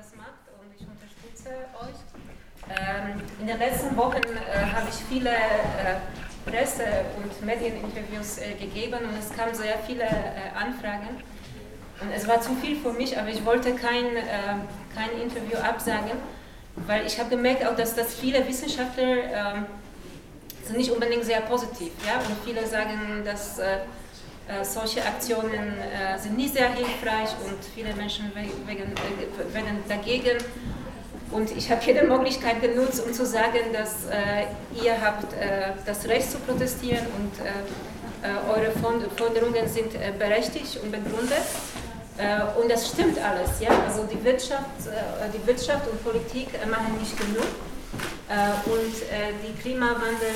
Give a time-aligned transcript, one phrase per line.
[0.00, 1.98] das macht und ich unterstütze euch.
[2.70, 6.00] Ähm, in den letzten Wochen äh, habe ich viele äh,
[6.46, 11.22] Presse- und Medieninterviews äh, gegeben und es kamen sehr viele äh, Anfragen.
[12.00, 14.56] Und es war zu viel für mich, aber ich wollte kein, äh,
[14.94, 16.12] kein Interview absagen,
[16.76, 19.66] weil ich habe gemerkt auch, dass das viele Wissenschaftler ähm,
[20.64, 21.92] sind nicht unbedingt sehr positiv.
[22.06, 22.20] Ja?
[22.20, 23.60] Und viele sagen, dass
[24.48, 30.38] äh, solche Aktionen äh, sind nicht sehr hilfreich und viele Menschen wegen, äh, werden dagegen.
[31.30, 34.46] Und ich habe jede Möglichkeit genutzt, um zu sagen, dass äh,
[34.84, 35.32] ihr habt
[35.86, 37.30] das Recht zu protestieren und
[38.50, 38.72] eure
[39.16, 41.46] Forderungen sind berechtigt und begründet.
[42.60, 43.60] und das stimmt alles.
[43.60, 43.70] Ja?
[43.86, 44.66] Also die Wirtschaft,
[45.32, 47.46] die Wirtschaft und Politik machen nicht genug.
[48.66, 48.94] und
[49.44, 50.34] die Klimawandel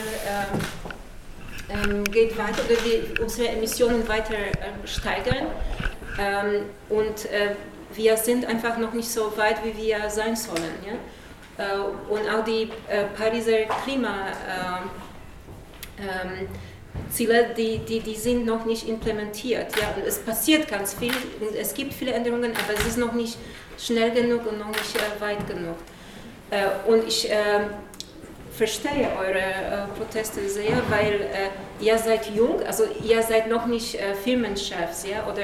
[1.68, 5.46] ähm, geht weiter oder wir unsere Emissionen weiter äh, steigern.
[6.18, 7.54] Ähm, und äh,
[7.94, 10.74] wir sind einfach noch nicht so weit, wie wir sein sollen.
[10.86, 10.94] Ja?
[11.64, 11.78] Äh,
[12.10, 14.34] und auch die äh, Pariser Klimaziele,
[15.98, 16.48] ähm,
[17.18, 19.76] ähm, die, die, die sind noch nicht implementiert.
[19.80, 19.94] Ja?
[19.96, 23.38] Und es passiert ganz viel und es gibt viele Änderungen, aber es ist noch nicht
[23.78, 25.76] schnell genug und noch nicht äh, weit genug.
[26.50, 27.28] Äh, und ich
[28.56, 33.96] verstehe eure äh, Proteste sehr, weil äh, ihr seid jung, also ihr seid noch nicht
[33.96, 35.42] äh, Firmenchefs, ja, oder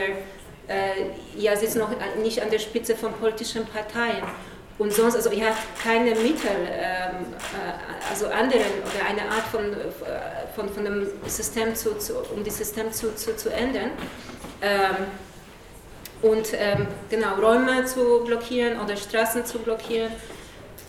[0.68, 1.90] äh, ihr sitzt noch
[2.22, 4.22] nicht an der Spitze von politischen Parteien.
[4.78, 9.72] Und sonst, also ihr habt keine Mittel, ähm, äh, also anderen oder eine Art von,
[9.72, 13.90] äh, von, von dem System zu, zu um das System zu, zu, zu ändern.
[14.62, 15.06] Ähm,
[16.22, 20.12] und ähm, genau, Räume zu blockieren oder Straßen zu blockieren,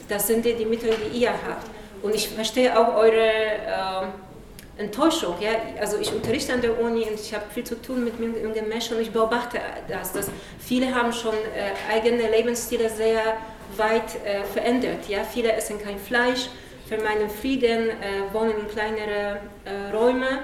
[0.08, 1.81] das sind die, die Mittel, die ihr habt.
[2.02, 5.36] Und ich verstehe auch eure äh, Enttäuschung.
[5.40, 5.52] Ja?
[5.80, 8.98] Also ich unterrichte an der Uni und ich habe viel zu tun mit jungen Menschen
[8.98, 10.30] und ich beobachte das, dass
[10.60, 13.38] viele haben schon äh, eigene Lebensstile sehr
[13.78, 15.08] weit äh, verändert.
[15.08, 15.24] Ja?
[15.24, 16.50] Viele essen kein Fleisch,
[16.88, 20.40] vermeiden Frieden, äh, wohnen in kleineren äh, Räumen.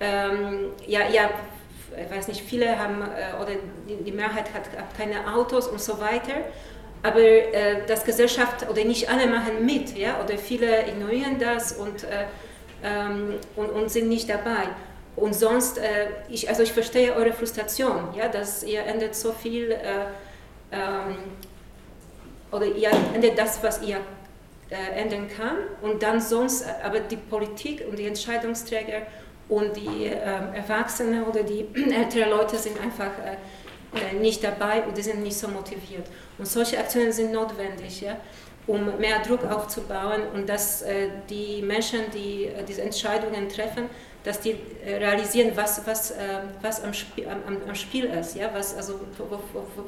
[0.00, 1.30] Ähm, ja, ja,
[1.96, 3.52] ich weiß nicht, viele haben, äh, oder
[3.88, 6.34] die, die Mehrheit hat, hat keine Autos und so weiter
[7.06, 12.02] aber äh, das Gesellschaft oder nicht alle machen mit, ja, oder viele ignorieren das und,
[12.02, 12.24] äh,
[12.82, 14.68] ähm, und, und, sind nicht dabei.
[15.14, 19.70] Und sonst, äh, ich, also ich verstehe eure Frustration, ja, dass ihr ändert so viel
[19.70, 19.76] äh,
[20.72, 21.18] ähm,
[22.50, 23.98] oder ihr ändert das, was ihr
[24.70, 29.02] äh, ändern kann und dann sonst, aber die Politik und die Entscheidungsträger
[29.48, 33.36] und die ähm, Erwachsenen oder die älteren Leute sind einfach äh,
[34.20, 36.06] nicht dabei und die sind nicht so motiviert.
[36.38, 38.16] Und solche Aktionen sind notwendig, ja,
[38.66, 43.88] um mehr Druck aufzubauen und dass äh, die Menschen, die äh, diese Entscheidungen treffen,
[44.24, 46.14] dass die äh, realisieren, was, was, äh,
[46.60, 48.98] was am, Spiel, am, am, Spiel ist, ja, was, also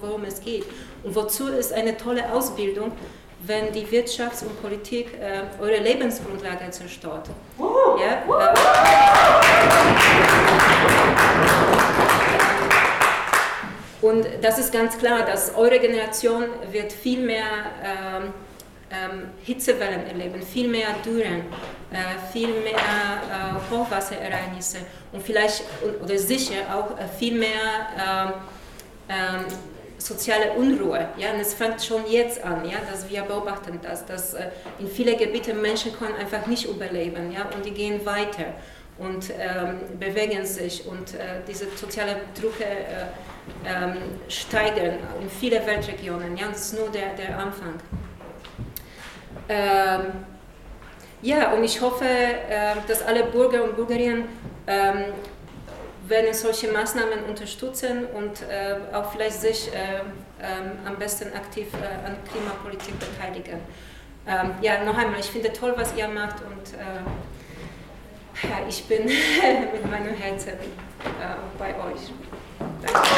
[0.00, 0.64] worum es geht.
[1.02, 2.92] Und wozu ist eine tolle Ausbildung,
[3.40, 7.30] wenn die Wirtschaft und Politik äh, eure Lebensgrundlage zerstört.
[7.58, 8.22] Ja,
[14.40, 17.44] das ist ganz klar, dass eure Generation wird viel mehr
[17.82, 18.32] ähm,
[18.90, 21.42] ähm, Hitzewellen erleben, viel mehr Dürren,
[21.90, 24.78] äh, viel mehr äh, Hochwasserereignisse
[25.12, 25.62] und vielleicht
[26.02, 27.50] oder sicher auch äh, viel mehr
[27.98, 28.32] ähm,
[29.08, 29.44] ähm,
[29.98, 31.08] soziale Unruhe.
[31.16, 31.32] Ja?
[31.32, 32.78] Und es fängt schon jetzt an, ja?
[32.90, 34.48] dass wir beobachten, dass, dass äh,
[34.78, 37.46] in vielen Gebieten Menschen können einfach nicht überleben ja?
[37.54, 38.54] und die gehen weiter
[38.98, 43.06] und ähm, bewegen sich und äh, diese soziale Drucke äh,
[43.66, 43.96] ähm,
[44.28, 46.36] steigern in vielen Weltregionen.
[46.36, 47.74] Ja, das ist nur der, der Anfang.
[49.48, 50.02] Ähm,
[51.22, 54.24] ja, und ich hoffe, äh, dass alle Bürger und Bürgerinnen
[54.66, 55.04] ähm,
[56.06, 60.00] werden solche Maßnahmen unterstützen und äh, auch vielleicht sich äh,
[60.40, 63.60] ähm, am besten aktiv äh, an Klimapolitik beteiligen.
[64.26, 66.74] Ähm, ja, noch einmal, ich finde toll, was ihr macht und
[68.42, 69.04] ja, ich bin
[69.72, 70.54] mit meinem Herzen äh,
[71.58, 72.12] bei euch.
[72.82, 73.08] Danke.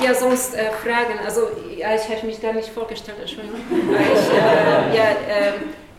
[0.00, 1.18] Ihr sonst äh, Fragen?
[1.24, 3.60] Also, ja, ich habe mich gar nicht vorgestellt, Entschuldigung.
[3.70, 5.52] Ich, äh, ja, äh,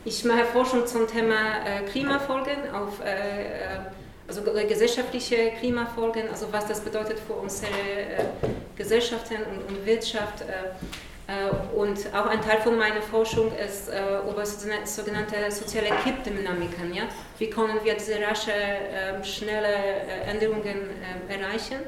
[0.05, 3.89] ich mache Forschung zum Thema äh, Klimafolgen auf äh,
[4.29, 7.71] also gesellschaftliche Klimafolgen, also was das bedeutet für unsere
[8.77, 10.41] Gesellschaften und, und Wirtschaft.
[10.41, 16.93] Äh, und auch ein Teil von meiner Forschung ist äh, über sogenannte soziale Kippdynamiken.
[16.93, 17.03] Ja?
[17.37, 20.89] Wie können wir diese rasche, ähm, schnelle äh, Änderungen
[21.27, 21.81] erreichen?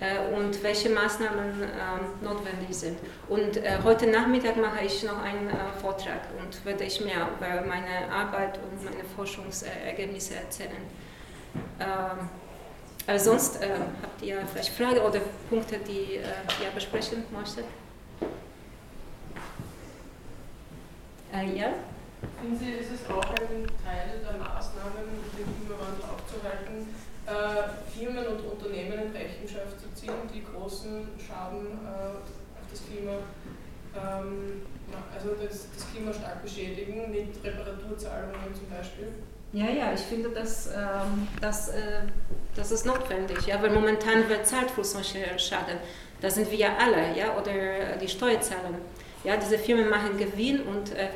[0.00, 2.98] äh, und welche Maßnahmen äh, notwendig sind.
[3.28, 7.66] Und äh, heute Nachmittag mache ich noch einen äh, Vortrag und werde ich mehr über
[7.66, 10.82] meine Arbeit und meine Forschungsergebnisse erzählen.
[11.80, 13.70] Aber sonst äh,
[14.02, 16.22] habt ihr vielleicht Fragen oder Punkte, die äh,
[16.62, 17.64] ihr besprechen möchtet?
[21.32, 21.72] ja?
[22.40, 26.88] Finden Sie, ist es auch ein Teil der Maßnahmen, den Klimawandel aufzuhalten,
[27.94, 33.18] Firmen und Unternehmen in Rechenschaft zu ziehen, die großen Schaden äh, auf das Klima,
[33.96, 34.62] ähm,
[35.14, 39.08] also das, das, Klima stark beschädigen, mit Reparaturzahlungen zum Beispiel?
[39.52, 42.02] Ja, ja, ich finde, dass, ähm, dass, äh,
[42.54, 45.78] das ist notwendig, ja, weil momentan wird zahlt für solche Schaden.
[46.20, 48.74] Da sind wir ja alle, ja, oder die Steuerzahler.
[49.24, 51.08] Ja, diese Firmen machen Gewinn und äh,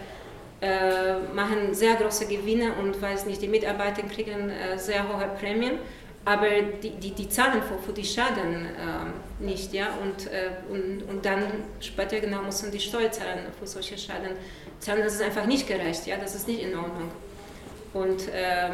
[0.61, 5.79] äh, machen sehr große Gewinne und weiß nicht, die Mitarbeiter kriegen äh, sehr hohe Prämien
[6.25, 6.49] aber
[6.83, 11.25] die, die, die zahlen für, für die Schaden äh, nicht, ja, und, äh, und, und
[11.25, 11.43] dann
[11.81, 14.31] später genau müssen die Steuerzahler für solche Schaden
[14.79, 15.03] zahlen.
[15.03, 17.11] Das ist einfach nicht gerecht, ja, das ist nicht in Ordnung.
[17.93, 18.71] Und äh,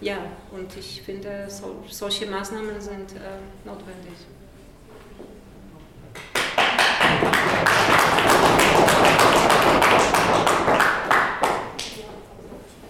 [0.00, 0.18] ja,
[0.50, 4.14] und ich finde, so, solche Maßnahmen sind äh, notwendig.